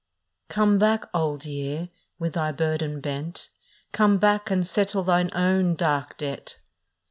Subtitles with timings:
[0.49, 3.51] "Come back, Old Year, with thy burden bent.
[3.91, 6.57] Come back and settle thine own dark debt."